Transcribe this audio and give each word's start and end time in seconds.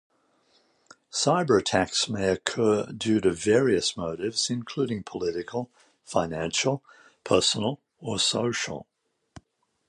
Cyberattacks 1.11 2.09
may 2.09 2.27
occur 2.29 2.87
due 2.91 3.21
to 3.21 3.31
various 3.31 3.95
motives, 3.95 4.49
including 4.49 5.03
political, 5.03 5.69
financial, 6.03 6.83
personal, 7.23 7.79
or 7.99 8.17
social. 8.17 8.87